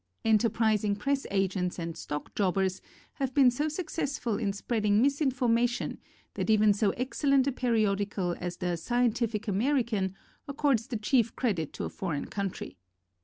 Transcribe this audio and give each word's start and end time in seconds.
Enterprising 0.25 0.95
press 0.95 1.27
agents 1.29 1.77
and 1.77 1.95
stock 1.95 2.33
jobbers 2.33 2.81
have 3.17 3.35
been 3.35 3.51
so 3.51 3.69
successful 3.69 4.39
in 4.39 4.51
spreading 4.51 4.99
misinformation 4.99 5.99
that 6.33 6.49
even 6.49 6.73
so 6.73 6.89
excellent 6.97 7.45
a 7.45 7.51
periodical 7.51 8.35
as 8.39 8.57
the 8.57 8.77
Scientific 8.77 9.47
American 9.47 10.15
accords 10.47 10.87
the 10.87 10.97
chief 10.97 11.35
credit 11.35 11.71
to 11.73 11.83
a 11.83 11.89
foreign 11.89 12.25
country. 12.25 12.77